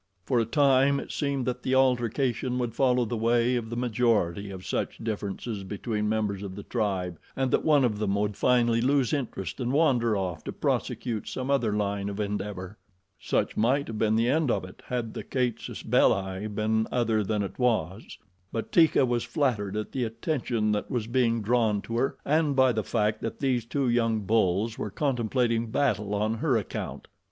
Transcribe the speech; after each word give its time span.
For 0.25 0.39
a 0.39 0.45
time 0.45 0.99
it 0.99 1.11
seemed 1.11 1.45
that 1.45 1.61
the 1.61 1.75
altercation 1.75 2.57
would 2.57 2.73
follow 2.73 3.05
the 3.05 3.15
way 3.15 3.55
of 3.55 3.69
the 3.69 3.75
majority 3.75 4.49
of 4.49 4.65
such 4.65 4.97
differences 4.97 5.63
between 5.63 6.09
members 6.09 6.41
of 6.41 6.55
the 6.55 6.63
tribe 6.63 7.19
and 7.35 7.51
that 7.51 7.63
one 7.63 7.85
of 7.85 7.99
them 7.99 8.15
would 8.15 8.35
finally 8.35 8.81
lose 8.81 9.13
interest 9.13 9.59
and 9.59 9.71
wander 9.71 10.17
off 10.17 10.43
to 10.45 10.51
prosecute 10.53 11.27
some 11.27 11.51
other 11.51 11.71
line 11.71 12.09
of 12.09 12.19
endeavor. 12.19 12.79
Such 13.19 13.55
might 13.55 13.85
have 13.89 13.99
been 13.99 14.15
the 14.15 14.27
end 14.27 14.49
of 14.49 14.65
it 14.65 14.81
had 14.87 15.13
the 15.13 15.23
CASUS 15.23 15.83
BELLI 15.83 16.47
been 16.47 16.87
other 16.91 17.23
than 17.23 17.43
it 17.43 17.59
was; 17.59 18.17
but 18.51 18.71
Teeka 18.71 19.05
was 19.05 19.23
flattered 19.23 19.77
at 19.77 19.91
the 19.91 20.03
attention 20.03 20.71
that 20.71 20.89
was 20.89 21.05
being 21.05 21.43
drawn 21.43 21.79
to 21.83 21.97
her 21.99 22.17
and 22.25 22.55
by 22.55 22.71
the 22.71 22.83
fact 22.83 23.21
that 23.21 23.39
these 23.39 23.65
two 23.65 23.87
young 23.87 24.21
bulls 24.21 24.79
were 24.79 24.89
contemplating 24.89 25.69
battle 25.69 26.15
on 26.15 26.39
her 26.39 26.57
account. 26.57 27.07